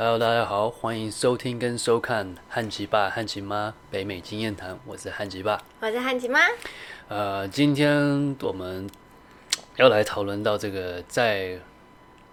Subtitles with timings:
[0.00, 5.60] Hello，大家好，欢迎收听跟收看汉奇爸、汉奇妈北美经验谈，我是汉奇爸。
[5.80, 6.38] 我是汉奇妈。
[7.08, 8.88] 呃，今天我们
[9.74, 11.58] 要来讨论到这个，在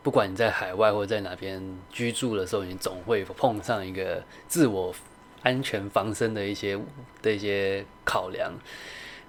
[0.04, 1.60] 不管你在海外或者在哪边
[1.90, 4.94] 居住的时候，你总会碰上一个自我
[5.42, 6.80] 安全防身的一些
[7.24, 8.54] 的一些考量。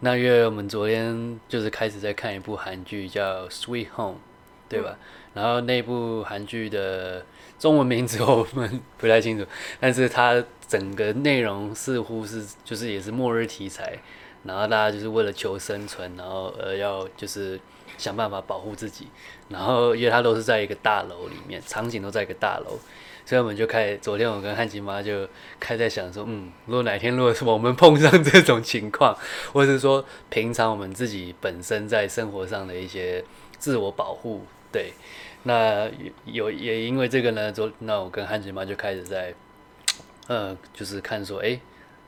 [0.00, 4.16] 那因为我们昨天就是开始在看一部韩剧叫《Sweet Home》，
[4.68, 4.96] 对吧？
[5.34, 7.24] 然后那部韩剧的
[7.58, 9.46] 中文名字我们 不太清楚，
[9.78, 13.98] 但是它整个内容似乎是就是也是末日题材，
[14.44, 17.60] 然后大家就是为了求生存，然后呃要就是
[17.98, 19.08] 想办法保护自己，
[19.48, 22.78] 然后因为它都是在一个大楼里面，场景都在一个大楼。
[23.28, 29.18] 所以我们就开，昨天我跟汉吉妈就开在想说，嗯，如果哪天如果是我们碰上这种情况，
[29.52, 33.24] 或者是说平常我们自己本身在生活上的一些
[33.58, 34.46] 自我保护，
[34.76, 34.92] 对，
[35.44, 35.88] 那
[36.26, 39.32] 有也因为这个呢，就那我跟汉吉妈就开始在，
[40.26, 41.58] 呃，就是看说，哎，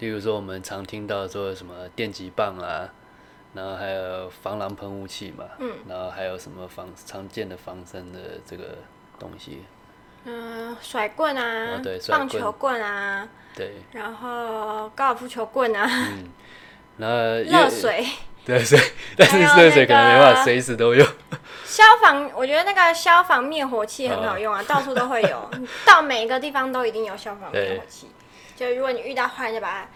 [0.01, 2.93] 例如说我们常听到说什么电击棒啊，
[3.55, 8.77] 然后还有防狼喷雾器嘛，嗯，然后还有什么防常见的防身的这个
[9.19, 9.63] 东西。
[10.25, 16.29] 嗯，甩棍啊，对，棒球棍啊，对，然后高尔夫球棍啊，嗯，
[16.99, 18.05] 那热水，
[18.45, 18.79] 对水，
[19.17, 21.07] 但是热水可能没办法随时都用。
[21.69, 25.51] 消防，我觉得那个消防灭火器很好用啊，到处都会有，
[25.85, 28.11] 到每一个地方都一定有消防灭火器。
[28.57, 29.89] 就如果你遇到坏人，就把它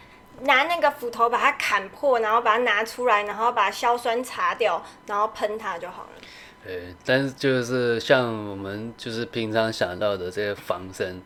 [0.43, 6.11] 拿那个斧头把它砍破，然后把它拿出来，然后把硝酸擦掉，然后喷它就好了。
[6.63, 11.23] 对，但是就是像我们就是平常想到的这些防身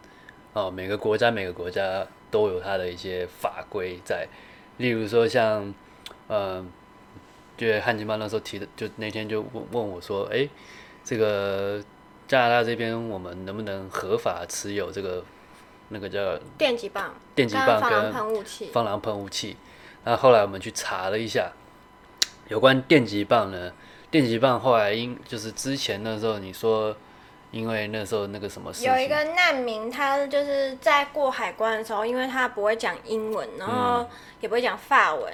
[0.52, 4.28] 哦，每个国家每个国家都有它的一些法规在。
[4.76, 5.74] 例如说像，
[6.28, 6.64] 呃，
[7.56, 10.48] 就汉吉曼那时候提的，就那天就问问我说，哎，
[11.04, 11.82] 这个
[12.28, 15.24] 加拿大这边我们能不能合法持有这个
[15.88, 19.56] 那个叫电击棒、电击棒跟喷雾器、防狼喷雾器？
[20.04, 21.50] 那后来我们去查了一下，
[22.48, 23.72] 有关电击棒呢。
[24.08, 26.96] 电击棒后来因就是之前那时候你说，
[27.50, 34.08] 因为那时候那个什么事有一个难民，他就是在过海关的时候，因为他不会讲英文，然后
[34.40, 35.32] 也不会讲法文，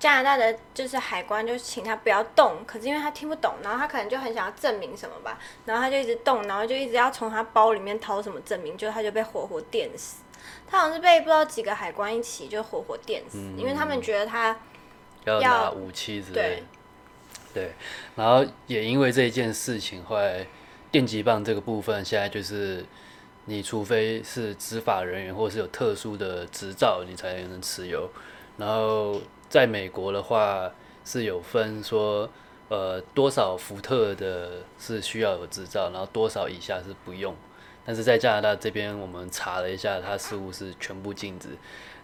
[0.00, 10.22] 加拿大的就是海关就请他不要动，可是因为他听不懂，然后他可能就很想要证明什么吧，然后他就一直动，然后就一直要从他包里面掏什么证明，就他就被活活电死。
[10.66, 14.56] 他好像是被不知道几个海关一起就活活电死，因为他们觉得他
[15.24, 16.62] 要拿武器之类。
[17.52, 17.72] 对，
[18.14, 20.46] 然后也因为这一件事情，后来
[20.90, 22.86] 电击棒这个部分，现在就是
[23.46, 28.08] 你除非是执法人员，或者是有特殊的执照，你才能持有。
[28.56, 30.70] 然后在美国的话，
[31.04, 32.30] 是有分说，
[32.68, 37.34] 呃，多少伏特的是需要有制造，然后多少以下是不用。
[37.84, 41.48] 但是在加拿大这边，我们查了一下，它似乎是全部禁止。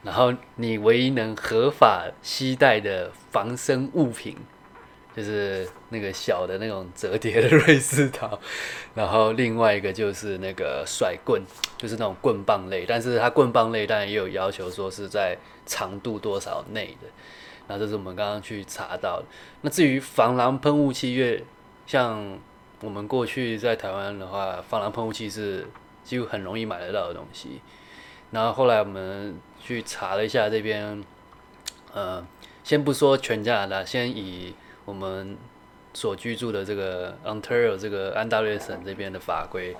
[0.03, 4.37] 然后你唯一能合法携带的防身物品。
[5.17, 8.39] 就是那个小的那种折叠的瑞士刀，
[8.95, 11.43] 然后另外一个就是那个甩棍，
[11.79, 17.09] 就是那种棍棒类，但是它棍棒类当然也有要求，说是在长度多少内的。
[17.67, 19.25] 那这是我们刚刚去查到的。
[19.63, 21.43] 那至于防狼喷雾器，越
[21.87, 22.39] 像
[22.83, 25.67] 我们过去在台湾的话，防狼喷雾器是
[26.05, 27.63] 几乎很容易买得到的东西。
[28.31, 31.03] 然后后来我们去查了一下这边，
[31.95, 32.25] 呃，
[32.63, 34.55] 先不说全加拿大，先以
[34.87, 35.37] 我们
[35.93, 39.77] 所居住的这个 Ontario 这个安大略省这边的法规，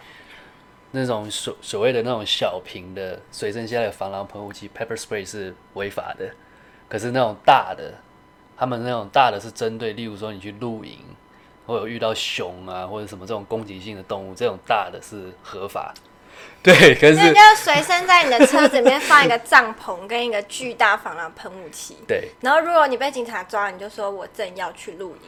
[0.91, 6.31] 那种所所谓的那种小瓶的随身携带的防狼喷雾器 pepper spray 是违法的。
[6.89, 7.95] 可是那种大的，
[8.57, 10.99] 他们那种大的是针对，例如说你去露营，
[11.67, 15.95] 或者遇到熊啊或者什么这种攻击性的动物，这种大的是合法。
[16.67, 21.97] 对，可是那就随身在你的车子里面放一个帐篷跟一个巨大防狼喷雾器。
[22.09, 25.19] 对，然后如果你被警察抓，你就说我正要去露营。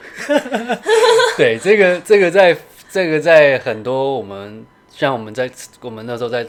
[1.37, 2.57] 对，这个这个在
[2.91, 5.49] 这个在很多我们像我们在
[5.81, 6.45] 我们那时候在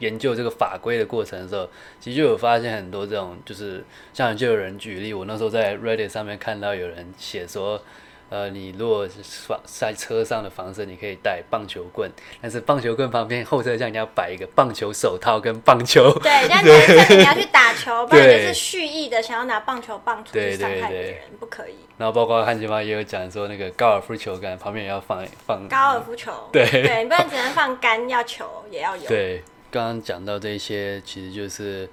[0.00, 1.66] 研究这个法规的过程的时候，
[1.98, 3.82] 其实就有发现很多这种，就是
[4.12, 7.82] 像就有人举例，我那时候在 Reddit 上面看到有人写说。
[8.30, 12.10] 呃，你如果是放在车上的防身，你可以带棒球棍，
[12.40, 16.10] 但是棒球棍旁边后车厢你要摆一个棒球手套跟棒球。
[16.18, 21.74] 对，你要去打球，不然就是蓄意的想要拿棒球棒出去伤害别人，不可以。
[21.96, 26.32] 然后包括汉吉妈也有讲说，那个高尔夫球杆旁边也要放放高尔夫球。
[26.50, 29.06] 对对，你不然只能放杆，要球也要有。
[29.06, 31.88] 对，刚刚讲到这些，其实就是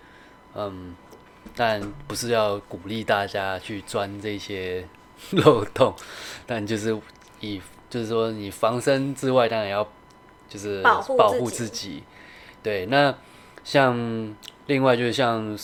[0.55, 0.95] 嗯，
[1.55, 4.83] 但不是要鼓励大家去钻这些。
[5.31, 5.93] 漏洞，
[6.45, 6.99] 但就是
[7.39, 9.87] 以就是说你防身之外，当然要
[10.49, 10.81] 就是
[11.17, 12.03] 保护自己。
[12.63, 13.15] 对，那
[13.63, 14.35] 像
[14.67, 15.57] 另外就是像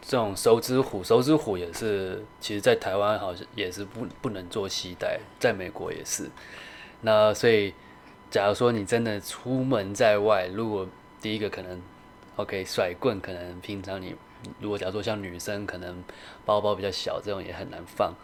[0.00, 6.30] 这种手指虎，手指虎也是，其实在台湾好像也是不不能做携带，在美国也是。
[7.00, 7.74] 那所以，
[8.30, 10.86] 假如说你真的出门在外，如果
[11.20, 11.80] 第一个可能
[12.36, 14.14] ，OK，甩棍可能平常你
[14.60, 16.02] 如果假如说像女生可能
[16.44, 18.14] 包包比较小，这种也很难放。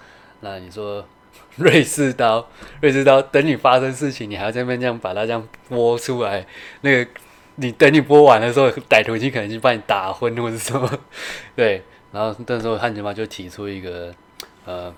[0.41, 1.07] 那你说
[1.57, 2.49] 瑞士刀，
[2.81, 6.47] 瑞士刀等你发生事情，你还要在那边这样把它这样拨出来，
[6.83, 7.11] 那个。
[7.57, 10.91] 你等你拨完的时候，歹徒已经可能就把你打昏或者什么，
[11.55, 11.83] 对。
[12.11, 14.15] 然后那时候汉吉妈就提出一个
[14.65, 14.95] 呃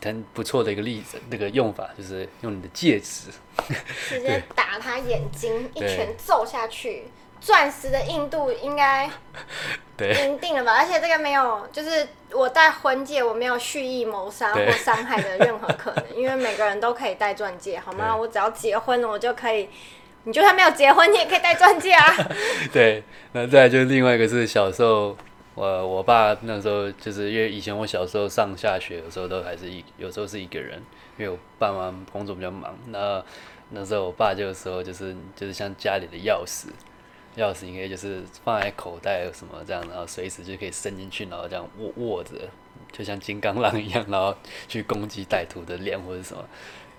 [0.00, 3.30] 很不错的一个例子，那个用法就是用你的戒指
[4.08, 7.04] 直接打他眼睛，一拳揍下去，
[7.40, 9.10] 钻石的硬度应该
[9.96, 10.76] 对赢定了吧？
[10.78, 18.14] 而且这个没有，就是我戴婚戒，我没有蓄意谋杀或伤害的任何可能， 因为每个人都可以戴钻戒，好吗？
[18.16, 19.68] 我只要结婚了，我就可以。
[20.24, 22.14] 你就算没有结婚，你也可以戴钻戒啊。
[22.70, 23.02] 对，
[23.32, 25.16] 那再就是另外一个是小时候，
[25.54, 30.82] 我我爸那时候就是因为以前我小时候上下学的时候都还是一有时候是一个人，
[31.16, 32.76] 因为我爸妈工作比较忙。
[32.88, 33.24] 那
[33.70, 36.66] 那时候我爸就说就是就是像家里的钥匙，
[37.36, 42.32] 钥匙应该就是放在口袋什么这样，然后随时就可以伸进去，然后这样握握着，
[42.90, 44.34] 就像金刚狼一样，然后
[44.66, 46.44] 去攻击歹徒的脸或者什么。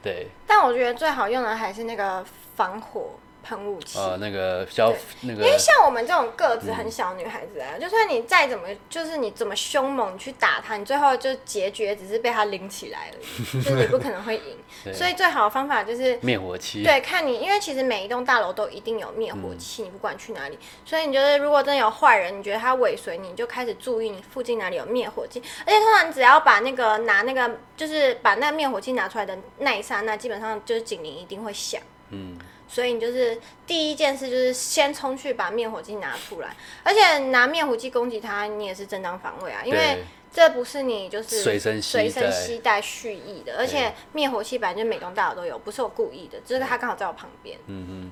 [0.02, 3.12] 对，但我觉得最好用的还是那个防火
[3.44, 3.98] 喷雾器。
[3.98, 13.18] 呃，那个消那个，因为像我们这种个子很小女孩子啊，就算你再怎么，就是你怎么凶猛去打他，你最后就结局只是被他拎起来了，
[13.64, 14.58] 就是你不可能会赢。
[14.94, 16.84] 所以最好的方法就是灭火器。
[16.84, 20.58] 对，看你，因为其实每一栋大楼都一定有灭火器，你不管去哪里。
[20.86, 25.42] 所以你觉得如果真的有坏人，你觉得他尾随你，就开始注意你附近哪里有灭火器。
[25.66, 31.82] 而且通常只要把那个拿那个，就是把那个灭火器拿出来的那一刹那，基本上就是警铃一定会响。
[32.10, 32.38] 嗯。
[32.70, 33.38] 所以你就是
[33.68, 40.06] 第一件事就是先冲去把灭火器拿出来，而且拿灭火器攻击他，你也是正当防卫啊，因为。
[40.32, 47.58] 这不是你就是随身随身携带蓄意的，而且灭火器本来就每栋大楼都有，不是我故意的，就是他刚好在我旁边。
[47.66, 48.12] 嗯嗯，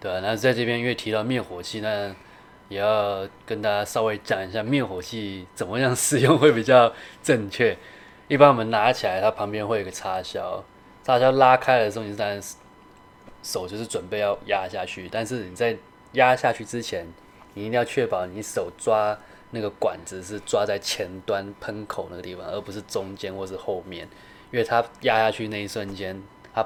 [0.00, 0.20] 对啊。
[0.22, 2.10] 那在这边因为提到灭火器，那
[2.70, 6.90] 也要跟大家稍微讲一下灭火器怎么样使用会比较
[7.22, 7.76] 正确。
[8.28, 10.64] 一般我们拿起来，它旁边会有个插销，
[11.04, 12.40] 插销拉开的时候，你当然
[13.42, 15.76] 手就是准备要压下去，但是你在
[16.12, 17.06] 压下去之前，
[17.54, 19.18] 你一定要确保你手抓。
[19.50, 24.06] 那个管子是抓在前端喷口那个地方，而不是中间或是后面，
[24.50, 26.62] 因为它压下去那一瞬间，它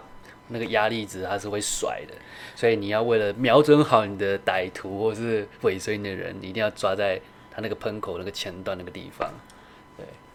[0.48, 2.14] 那个压力值它是会甩的，
[2.56, 7.20] 所以你要为了瞄准好你的歹徒或是尾随你的人，一定要抓在
[7.52, 9.32] 它那个喷口那个前端那个地方。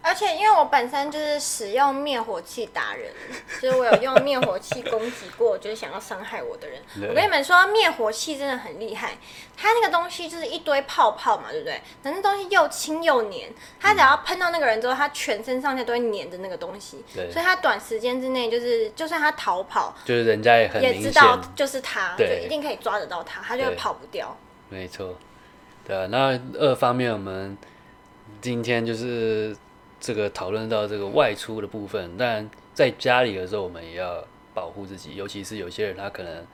[0.00, 3.12] 而且因为我本身就是使用灭火器打人，
[3.60, 6.80] 就是我有用灭火器攻击过，就是想要伤害我的人。
[7.08, 9.18] 我跟你们说，灭火器真的很厉害，
[9.56, 11.82] 它那个东西就是一堆泡泡嘛，对不对？
[12.02, 17.04] 那那东西又轻又黏，它只要喷到那个人之后，他全身上下都会黏着那个东西。
[17.14, 17.30] 对。
[17.30, 24.34] 所以他短时间之内就是，就算他逃跑，就是人家也很也知道就是他，对，一定可以抓得到他，他就会跑不掉。
[24.68, 25.16] 没错。
[25.86, 27.58] 对啊，那二方面我们
[28.40, 29.56] 今天就是。
[30.00, 34.24] 这个讨论到这个外出的部分，但在家里的时候，我们也要
[34.54, 36.46] 保护自己，尤其是有些人他可能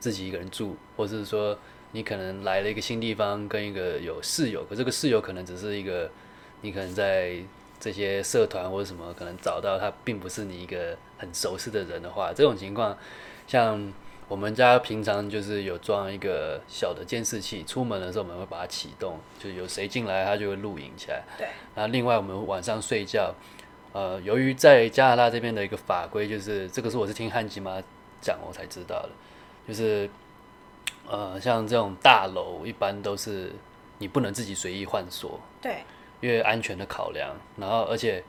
[0.00, 1.58] 自己一个人住，或是说
[1.92, 6.10] 你可能来了一个新地方，跟一个有室友，可这个室友可能只是一个
[6.62, 7.36] 你可能在
[7.78, 12.96] 这些社团或者什么可能找到他，并不是你一个很熟悉的人的话，这种情况
[13.46, 13.92] 像。
[14.28, 21.24] 我们家平常就是有装一个小的监视器，出门的时候我们会把它启动，就有谁进来它就会录影起来。
[21.38, 21.48] 对。
[21.74, 23.34] 然后另外我们晚上睡觉，
[23.94, 27.82] 呃，由于在加拿大这边的一个法规，就是这个是我是听汉吉妈
[28.20, 29.10] 讲我才知道的，
[29.66, 30.10] 就是
[31.08, 33.50] 呃像这种大楼一般都是
[33.96, 35.40] 你不能自己随意换锁。
[35.62, 35.78] 对。
[36.20, 38.22] 因为安全的考量，然后而且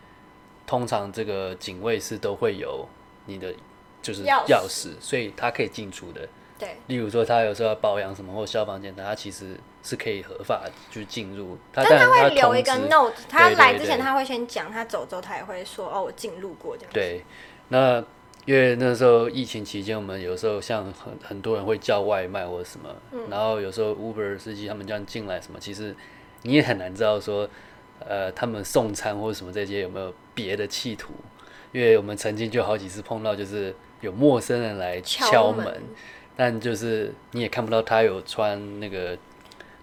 [0.65, 2.87] 通常这个警卫室都会有
[3.25, 3.53] 你的。
[4.01, 6.27] 就是钥匙，所以他可以进出的。
[6.57, 11.57] 对，例如说他有时候要保养什么或消防检查，他其实是可以合法去进入。
[11.71, 16.91] 但他会留一个 note，他来之前他会先讲，他走之后他也会说哦，我进入过这样。
[16.91, 17.23] 对，
[17.69, 18.03] 那
[18.43, 22.93] 因为那时候疫情期间，我们有时候像很很多人会叫外卖或者什么，
[23.29, 25.95] 然后有时候 Uber 司机他们这样进来什么，其实
[26.41, 27.47] 你也很难知道说，
[27.99, 31.13] 呃，他们送餐或者什么这些有没有别的企图，
[31.71, 33.73] 因为我们曾经就好几次碰到就是。
[34.01, 35.81] 有陌生人来敲门，
[36.35, 39.17] 但就是你也看不到他有穿那个，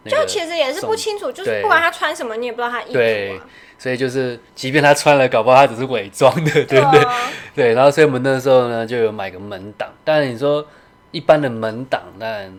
[0.04, 2.92] 就其实也是不清楚，就是不管他穿什么，你也不知道他衣服。
[2.94, 3.40] 对，
[3.78, 7.04] 所以就是即便他穿了，搞不好他只是伪装的， 对不对？
[7.54, 10.66] 对，然后所以我们那时候呢就有买个门挡，但你说
[11.10, 12.58] 一般的门挡，但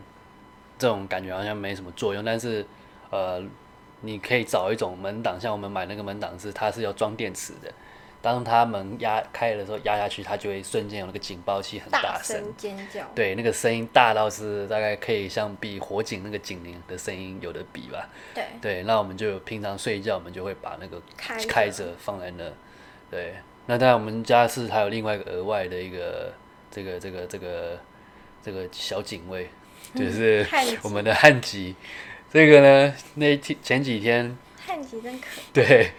[0.78, 2.64] 这种感觉好像没什么作用，但是
[3.10, 3.42] 呃，
[4.02, 7.72] 你可以找一种门挡，像我们买那个门挡是它是要装电池的。
[8.22, 13.06] 当它门压开的时候，压下去，它就会瞬间有那个警报器很大声尖叫。
[13.14, 18.10] 对，那个声音大到是大概可以像比火警那个警铃的声音有的比吧。
[18.34, 18.44] 对。
[18.62, 22.44] 对，那我们就平常睡觉，我们就会把那个开开着放在那。
[23.10, 23.36] 对。
[23.68, 26.34] 那当然，我们家是还有另外一个额外的一个
[26.72, 27.80] 这个这个这个
[28.42, 29.50] 这个小警卫，
[29.94, 30.46] 就是
[30.82, 31.76] 我们的汉吉。
[32.32, 34.38] 这个呢，那天前几天。
[34.58, 35.28] 汉吉真可。
[35.54, 35.92] 对。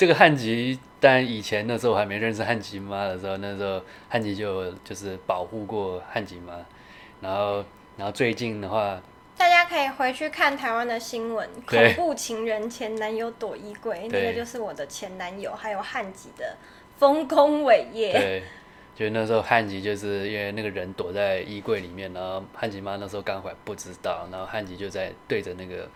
[0.00, 3.78] 这个汉吉，但以前那时候我还没认识汉吉妈的时候，那时候
[4.08, 6.54] 汉吉就就是保护过汉吉妈，
[7.20, 7.62] 然后
[7.98, 8.98] 然后最近的话，
[9.36, 16.56] 大家可以回去看台湾的新闻，恐怖情人前男友躲衣柜，那个就是我的前男友，还有汉吉的
[16.96, 18.14] 丰功伟业。
[18.14, 18.42] 对，
[18.96, 25.86] 就那时候汉吉就是因为那个人躲在衣柜里面，然后汉吉妈那时候刚回来不知道，然后汉吉就在对着那个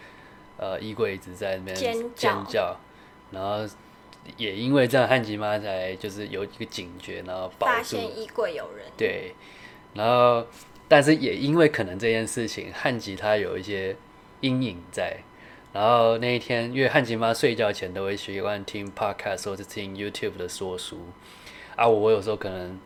[0.59, 1.75] 呃衣柜一直在那边
[2.15, 2.77] 尖叫，
[3.31, 3.67] 然后。
[4.37, 8.87] 也因为这样，汉吉妈才就是有一个警觉，然后发现衣柜有人。
[8.97, 9.35] 对，
[9.95, 10.47] 然后
[10.89, 13.97] 但是也因为可能这件事情，汉吉他有一些
[14.41, 15.19] 阴影在。
[15.73, 21.01] 然后那一天，因为汉吉妈睡觉前都会习惯听 podcast 或者听 YouTube 的说书
[21.77, 22.81] 啊，我有时候可能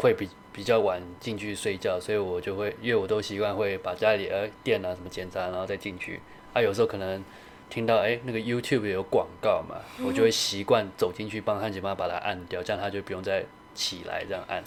[0.00, 6.20] 会比比较晚进去睡觉，所以我就会，因为我都习惯会把家里的电脑什么检查，然后再进去。
[6.52, 7.24] 啊，有时候可能。
[7.68, 13.44] 听到哎，那个 YouTube 有广告嘛，我就会习惯走进去帮汉奇妈把它按掉，这样他就不用再
[13.74, 14.62] 起来这样按。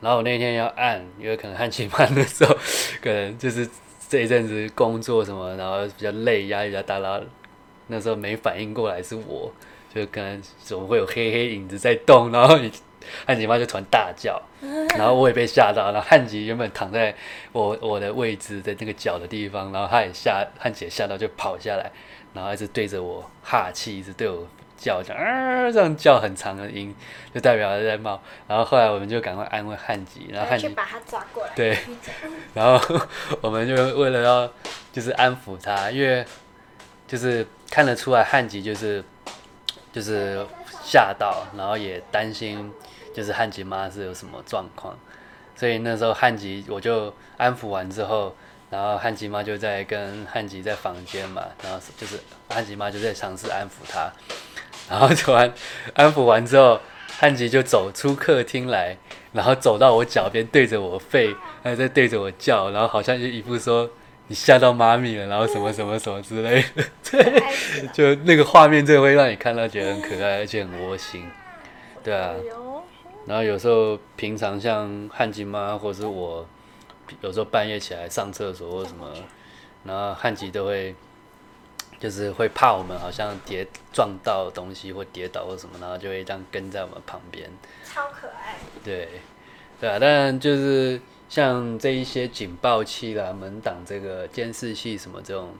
[0.00, 2.56] 然后我那天要按，因为可能汉奇妈那时候
[3.02, 3.68] 可能就是
[4.08, 7.20] 这一阵子工作什么，然后比较累，压力比较大，然后
[7.88, 9.52] 那时候没反应过来是我，
[9.94, 12.72] 就可能总会有黑黑影子在动，然后你
[13.26, 14.40] 汉吉妈就突然大叫，
[14.96, 17.14] 然后我也被吓到，然后汉吉原本躺在
[17.52, 21.90] 我我的位置的那个脚的地方，然后他也吓汉吉吓到就跑下来。
[22.32, 24.46] 然后一直对着我哈气，一直对我
[24.78, 26.94] 叫，讲啊这样叫很长的音，
[27.34, 28.22] 就代表他在冒。
[28.46, 31.50] 然后后来我们就赶快安慰汉吉，然后汉吉把他抓过来。
[31.56, 31.76] 对，
[32.54, 32.98] 然后
[33.40, 34.48] 我们就为了要
[34.92, 36.24] 就是安抚他，因为
[37.08, 39.02] 就是看得出来汉吉就是
[39.92, 40.46] 就是
[40.84, 42.72] 吓到，然后也担心
[43.14, 44.98] 就是汉吉妈是有什么状况，
[45.56, 48.34] 所以那时候汉吉我就安抚完之后。
[48.70, 52.16] 然后汉吉妈就在跟汉吉在房间嘛，然后就是
[52.48, 54.12] 汉吉妈就在尝试安抚他，
[54.88, 55.52] 然后突然
[55.94, 56.78] 安抚完之后，
[57.18, 58.96] 汉吉就走出客厅来，
[59.32, 63.90] 然后走到我脚边，对着我吠，还在对着我叫，然后好像就一副说
[64.28, 67.42] 你吓到妈咪了，然后什么什么什么之类的， 对，
[67.92, 71.28] 就那个画面，这会让你看到觉得很可爱，而且很窝心，
[72.04, 72.30] 对啊，
[73.26, 76.46] 然后有时候平常像汉吉妈或者是我。
[77.22, 79.12] 有时候半夜起来上厕所或什么，
[79.82, 80.94] 然后汉吉都会，
[81.98, 87.50] 就是会怕我们好像跌撞到东西或跌倒或什么，然后就会这样跟在我们旁边。
[87.84, 88.54] 超可爱。
[88.84, 89.08] 对，
[89.80, 95.52] 对啊，但就是像这一些警报器啦、门挡这个监视器什么这种，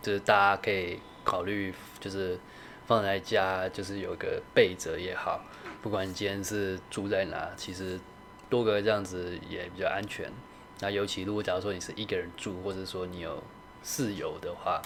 [0.00, 2.38] 就是大家可以考虑，就是
[2.86, 5.38] 放在家，就是有个备着也好。
[5.84, 8.00] 不管你今天是住在哪，其实
[8.48, 10.32] 多个这样子也比较安全。
[10.80, 13.42] 那尤其如果假如说你是一个人住，或者说你有
[13.82, 14.80] 室友的话，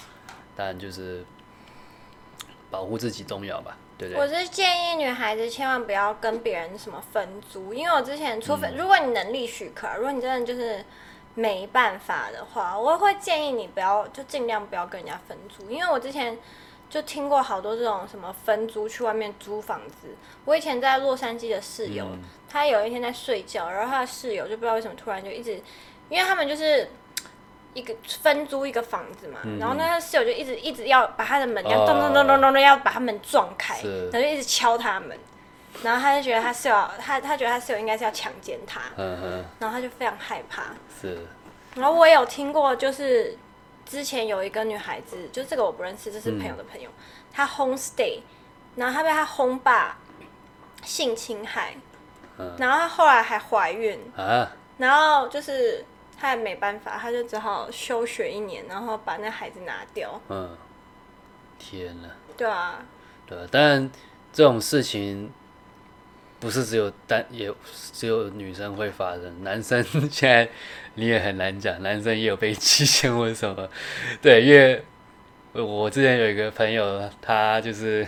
[0.56, 1.24] 当然就是
[2.68, 4.20] 保护自己重要吧，对不对？
[4.20, 10.84] 我是建议女孩子千万不要跟别人什么分租，因为我之前，除非如果你能力许可，如果你真的就是
[11.36, 16.36] 没办法的话，我会建议你不要，就尽量不要跟人家分租，因为我之前
[16.88, 20.08] 就听过好多这种什么分租去外面租房子。
[20.44, 22.06] 我以前在洛杉矶的室友，
[22.48, 25.60] 他有一天在睡觉，然后他的室友就不知道为什么突然就一直。
[26.08, 26.88] 因为他们就是
[27.74, 33.78] 一个分租一个房子嘛，然后那个室友就一直一直要把他的门要咚咚咚咚咚咚要把他们撞开，
[34.10, 35.14] 然后就一直敲他们，
[35.82, 38.80] 然后他就觉得他室友他他觉得他室友应该是要强奸他，
[39.58, 40.62] 然后他就非常害怕。
[40.98, 41.18] 是，
[41.74, 43.36] 然后我也有听过，就是
[43.88, 46.90] 之前有一个女孩子，就这个我不认识，这是朋友的朋友，
[47.32, 48.20] 她 home stay，
[48.76, 49.98] 然后她被她 home 爸
[50.84, 51.74] 性侵害，
[52.58, 53.98] 然后她后来还怀孕，
[54.76, 55.84] 然后就是。
[56.20, 60.20] 她也没办法，她就只好休学一年，然后把那孩子拿掉。
[60.28, 60.58] 嗯，
[61.60, 62.08] 天呐！
[62.36, 62.84] 对啊，
[63.24, 63.88] 对，但
[64.32, 65.32] 这种事情
[66.40, 67.52] 不是只有单，也
[67.92, 70.48] 只有女生会发生，男生现在
[70.94, 73.68] 你也很难讲，男生也有被欺骗或什么。
[74.22, 74.82] 对，因为
[75.52, 78.06] 我之前有一个朋友，他就是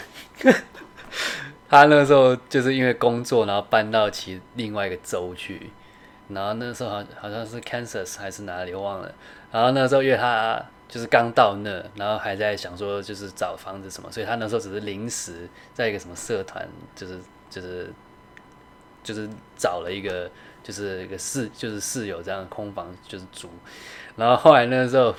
[1.68, 5.70] 他那时候就是因为工作，然后搬到其另外一个州去。
[6.28, 9.12] 然后那时候好好像是 Kansas 还是哪里我忘了，
[9.50, 17.18] 然后那时候因为他就是刚到那，然后还在想说就是找房子什么，所以他那时候只是临时在一个什么社团，就是
[17.50, 17.92] 就是
[19.02, 20.30] 就是找了一个
[20.62, 23.48] 就是一个室就是室友这样空房就是租，
[24.16, 25.14] 然后后来那个时候。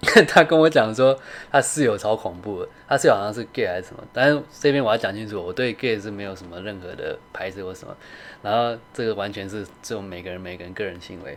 [0.28, 1.18] 他跟我讲说，
[1.50, 4.00] 他室友超恐怖的，他室友好像是 gay 还是什么。
[4.12, 7.92] 但是这边我要讲清楚，我对 gay 是没有什么任何的排斥或什么。
[8.40, 11.36] 然后这个完全是这种每个人每个人个人行为。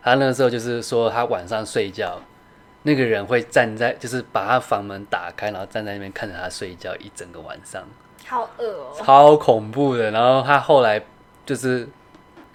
[0.00, 2.22] 他那个时候就是说，他晚上睡觉，
[2.84, 7.84] 那个人会站在，就是把他房门打开，然后站在那边看着他睡觉一整个晚上，
[8.28, 10.10] 好恶哦，超恐怖的。
[10.10, 11.02] 然后他后来
[11.44, 11.88] 就是。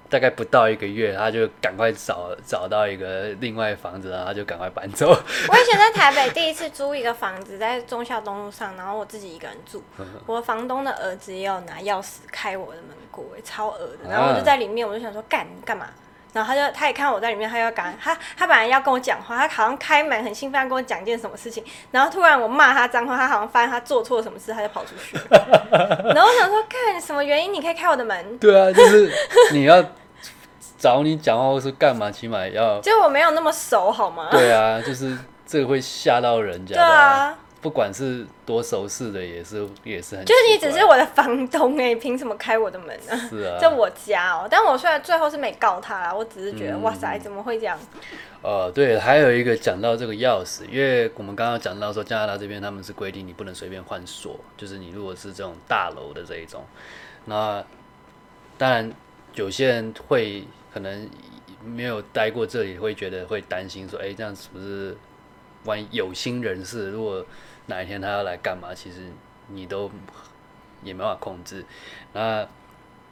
[0.09, 5.07] 大概不到一个月，他就赶快找找到一个另外房子，然后他就赶快搬走。
[5.09, 9.81] 我以前在台北第一次租一个房子，在忠孝东路上，然后我自己一个人住。
[10.27, 14.07] 我房东的儿子也有拿钥匙开我的门过，超恶的。
[14.07, 15.87] 然后我就在里面，我就想说干干嘛？
[16.33, 25.15] 然后他就他也看我在里面，他要赶他他本来要跟我讲话，他好像开门很兴奋跟我讲一件什么事情，然后突然我骂他脏话，他好像发现他做错了什么事，他就跑出去。
[25.31, 28.37] 然后我想说，看什么原因你可以开我的门？
[28.39, 29.09] 对啊，就是
[29.53, 29.81] 你要。
[30.79, 34.27] 找你讲话或是干嘛，起码要就我没有那么熟，好吗？
[34.29, 36.75] 对啊，就是这个会吓到人家。
[36.75, 40.25] 对啊，不管是多熟识的，也是也是很。
[40.25, 43.17] 就是你只是我的房东哎，凭什么开我的门呢？
[43.29, 44.47] 是啊，在我家哦。
[44.47, 47.79] 但我虽然最后是没告他啦，我只是觉得哇塞，怎么会这样？
[48.43, 56.63] 呃，对，还有一个讲到这个钥匙，因为我们刚刚讲到说加拿大这边他们是规定你不能随便换锁，就是你如果是这种大楼的这一种，
[57.25, 57.63] 那
[58.57, 58.91] 当然
[59.33, 60.43] 有些人会。
[60.73, 61.07] 可能
[61.63, 64.97] 没有待过这里，会觉得会担心说，哎，这样是不是
[65.65, 67.23] 万一有心人士，如果
[67.67, 69.11] 哪一天他要来干嘛，其实
[69.47, 69.89] 你都
[70.83, 71.65] 也没法控制。
[72.13, 72.47] 那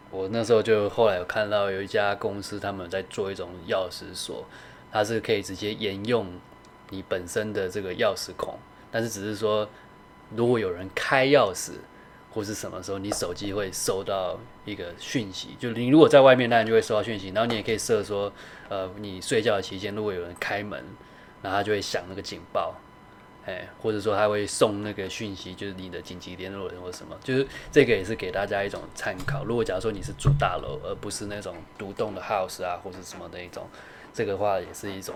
[0.09, 4.45] 我那时候就后来有看到有一家公司，他们在做一种钥匙锁，
[4.91, 6.27] 它是可以直接沿用
[6.89, 8.57] 你本身的这个钥匙孔，
[8.91, 9.67] 但是只是说，
[10.35, 11.73] 如果有人开钥匙。
[12.33, 17.27] 或是什么时候，你手机会收到一个讯息，就你如果在外面，当然就会收到讯息。
[17.31, 18.31] 然后你也可以设说，
[18.69, 20.81] 呃，你睡觉的期间，如果有人开门，
[21.41, 22.73] 然后他就会响那个警报，
[23.45, 29.43] 哎，或者说他会送那个讯息，就是你的紧急联络人或什么，就是这个也是给大家一种参考。
[29.43, 33.67] 如果假如说你是住大楼，而不是那种独栋的 house 啊，或者什么的一种，
[34.13, 35.15] 这个话也是一种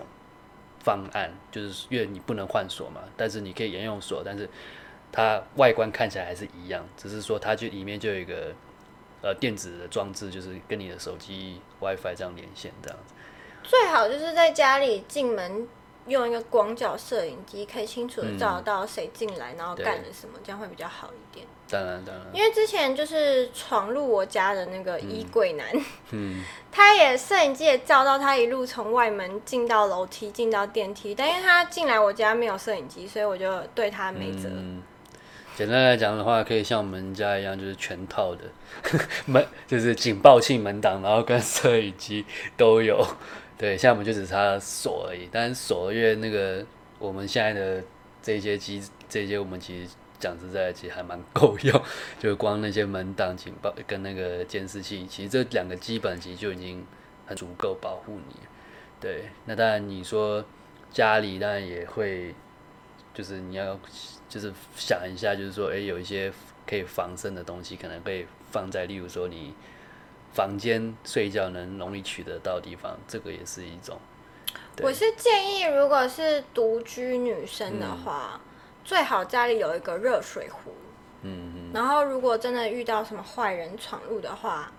[0.80, 4.48] 方案，就是因为你不能换锁嘛，但是你可以沿用锁，但是。
[5.12, 8.52] 它外观看起来还是一样，只是说它就里面就有一个
[9.22, 13.14] 呃电子的装置，就是跟你的手机 WiFi 这样连线这样子。
[13.62, 15.66] 最好就是在家里进门
[16.06, 21.46] 用一个广角摄影机，可以清楚的照到谁进来，然后干了什么，这样会比较好一点。
[21.68, 22.24] 当然当然。
[22.32, 25.66] 因为之前就是闯入我家的那个衣柜男，
[26.12, 34.48] 嗯， 他也摄影机也照到他一路从外门进到楼梯，进到电梯，但因为他进来我家没有摄影机，所以我就对他没辙。
[35.56, 38.44] 简单来讲的话，可以像我们家一样，就是全套的
[39.26, 42.24] 门， 就是警报器门挡，然后跟摄影机
[42.56, 43.04] 都有。
[43.58, 45.28] 对，现在我们就只差锁而已。
[45.32, 46.64] 但是锁因为那个
[46.98, 47.82] 我们现在的
[48.22, 51.82] 这些机，这些我们其实讲实在，其实还蛮够用。
[52.18, 56.84] 就光那些门挡、警报跟那个监视器，其实这两个基本其实就已经
[57.26, 58.36] 很足够保护你。
[59.00, 60.44] 对，那当然你说
[60.90, 62.34] 家里当然也会，
[63.14, 63.78] 就是你要。
[64.28, 66.30] 就是想一下，就是说，哎，有一些
[66.66, 69.54] 可以防身的东西，可能被放在，例如说你
[70.32, 73.98] 房间睡觉能容易取得到地方，这个也是一种。
[74.82, 78.38] 我是建议，如果是独居女生的话，
[78.84, 80.74] 最好家里有一个热水壶。
[81.22, 81.70] 嗯嗯。
[81.72, 84.70] 然后，如果真的遇到什么坏人闯入的话，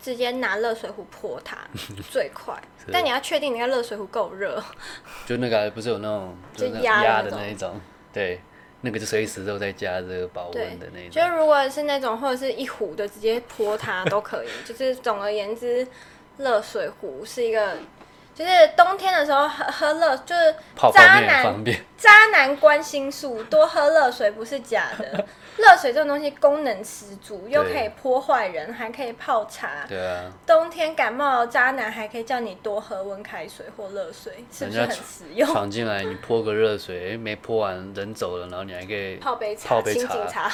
[0.00, 1.56] 直接拿热水壶泼它
[2.10, 2.54] 最快。
[2.92, 4.62] 但你要确定你的热水壶够热。
[5.26, 7.80] 就那个不是有那种就压的那一种，
[8.12, 8.40] 对。
[8.82, 14.48] 那个就随时都在加热保温的那种，就如果是那种或者是一壶的，直接泼它都可以。
[14.64, 15.86] 就是总而言之，
[16.38, 17.76] 热水壶是一个，
[18.40, 20.54] 就是冬天的时候喝喝热，就是
[20.94, 21.62] 渣男
[21.98, 25.26] 渣男关心术，多喝热水不是假的。
[25.58, 29.84] 热水这种东西功能十足，又可以泼坏人，还可以泡茶。
[29.86, 30.24] 对啊。
[30.46, 35.46] 冬天感冒，渣男还可以叫你多喝温开水或热水，是不是很实用？
[35.46, 40.50] 闯进来，你泼个热水，哎，没泼完，人走了，然后你还可以泡杯茶，泡杯茶，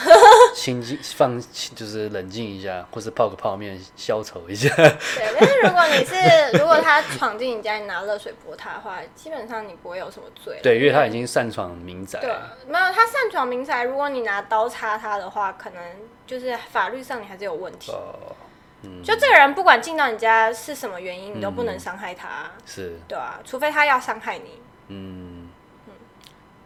[0.57, 1.41] 清静 放，
[1.77, 4.75] 就是冷静一下，或是泡个泡面消愁一下。
[4.75, 6.15] 对，但是如果你是，
[6.59, 10.59] 如果他闯进你家，你拿热水泼他的话，基本上你不会有什么罪。
[10.63, 12.19] 对，因为他已经擅闯民宅。
[12.21, 12.31] 对，
[12.67, 14.97] 没有他擅闯民宅，如果你拿刀插。
[14.97, 15.83] 他的话，可能
[16.27, 17.93] 就是法律上你还是有问题。
[17.93, 18.35] 哦，
[18.83, 24.61] 嗯就这个人不管进到你家是什么原因，你都不能伤害他，是，对啊，除非他要伤害你。
[24.89, 25.51] 嗯，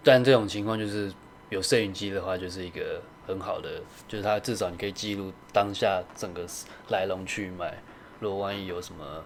[0.05, 1.13] 但这种情况就是
[1.49, 6.47] 有摄影机的话，就是一个很好的，就是他至少你可以记录当下整个
[6.89, 7.75] 来龙去脉。
[8.21, 9.25] 如果万一有什么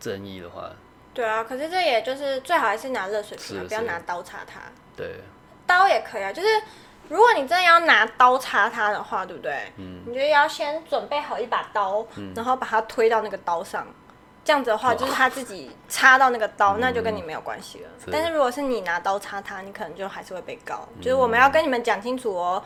[0.00, 0.70] 争议的话，
[1.12, 4.60] 对啊，可是这也就是最好还是拿热水瓶啊，不要拿刀插它。
[4.96, 5.16] 对，
[5.66, 6.48] 刀也可以啊，就是
[7.08, 9.72] 如果你真的要拿刀插它的话，对不对？
[9.76, 13.86] 嗯，你就要先准备好一把刀，然后把它推到那个刀上。
[14.48, 17.90] 这样子的话，就是他自己插到那个刀，那就跟你没有关系了。
[18.10, 20.88] 但是如果是你拿刀插他，你可能就还是会被告。
[21.02, 22.62] 就是我们要跟你们讲清楚哦。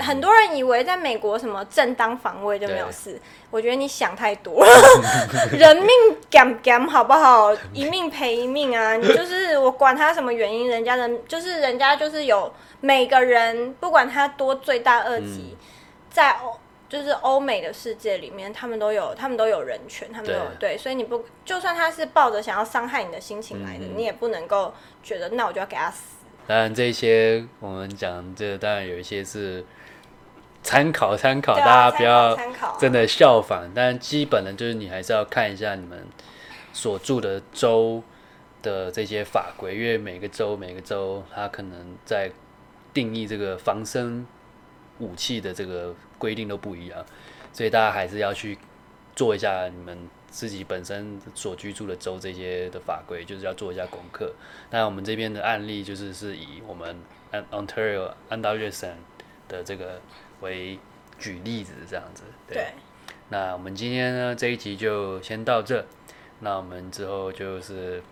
[0.00, 3.20] 很多人以为在美国什么正当防卫就没有事，
[3.50, 4.70] 我觉得你想太多了。
[5.52, 5.90] 人命
[6.30, 7.54] 敢敢好不好？
[7.74, 8.94] 一命赔一命啊！
[8.96, 15.54] 你就是我管他什么原因，人家的就是人家就是有每个人，不管他多罪大恶极，
[16.08, 24.72] 在欧就是欧美的世界里面，他们都有他们都有人权，他们都有对，所以你不就算他是抱着想要伤害你的心情来的，你也不能够
[25.02, 26.16] 觉得那我就要给他死。
[26.46, 29.64] 当然这些我们讲这当然有一些是
[30.62, 32.38] 参考参考，啊大家不要
[32.78, 36.06] 真的效仿，但基本的就是你还是要看一下你们
[36.72, 38.00] 所住的州
[38.62, 42.30] 的这些法规，因为每个州每个州它可能在
[42.94, 44.24] 定义这个防身
[44.98, 47.04] 武器的这个规定都不一样，
[47.52, 48.58] 所以大家还是要去
[49.14, 54.34] 做一下你们自己本身所居住的州这些的法规，就是要做一下功课。
[54.70, 56.96] 那我们这边的案例就是是以我们
[57.32, 58.90] An- Ontario 安大略省
[59.48, 60.00] 的这个
[60.40, 60.78] 为
[61.18, 62.24] 举例子这样子。
[62.46, 62.72] 对，
[63.30, 65.86] 那我们今天呢这一集就先到这，
[66.40, 68.02] 那我们之后就是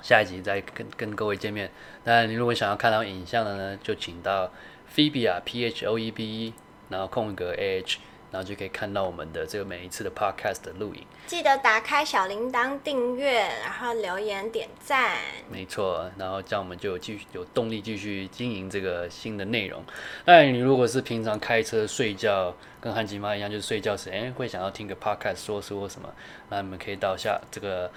[0.00, 1.70] 下一集再跟跟各位见面。
[2.04, 4.52] 那你如果想要看到影像的呢，就请到
[4.94, 6.54] Phoebe 啊 P H O E B E，
[6.90, 7.98] 然后空格 A H，
[8.30, 11.06] 然后就可以看到我们的这个每一次的 Podcast 的录影。
[11.26, 15.16] 记得打开小铃铛订阅，然后留言点赞。
[15.48, 19.82] 没错，然后这样我们就有继续有动力继续经营这个新的内容。
[20.24, 26.12] 那你如果是平常开车睡觉，跟汉吉妈一样，就是睡觉时，哎，会想要听个 podcast 说说什么，
[26.48, 27.88] 那你们可以到下这个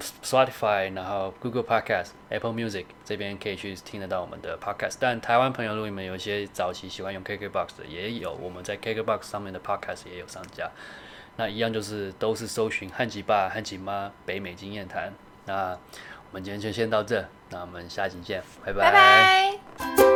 [0.00, 4.96] Spotify，然后 Google Podcast、Apple Music 这边可以去听得到我们的 podcast。
[4.98, 10.70] 但台湾朋友，如果你们有一些早期喜欢用 KKBox 的，也有我们在 KKBox 上面的 podcast 也有上架。
[11.36, 15.12] 那一样就是都是搜寻汉吉爸、汉吉妈北美经验谈。
[15.46, 20.09] 那我们今天就先到这，那我们下集见，拜拜。